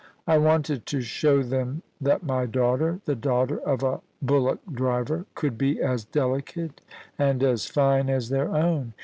I 0.25 0.39
wanted 0.39 0.87
to 0.87 1.01
show 1.01 1.43
them 1.43 1.83
that 2.01 2.23
my 2.23 2.47
daughter— 2.47 2.99
the 3.05 3.13
daughter 3.13 3.59
of 3.59 3.83
a 3.83 4.01
bullock 4.19 4.61
driver— 4.73 5.27
could 5.35 5.59
be 5.59 5.79
as 5.79 6.05
delicate 6.05 6.81
and 7.19 7.45
fine 7.61 8.09
as 8.09 8.29
their 8.29 8.49
own. 8.49 8.95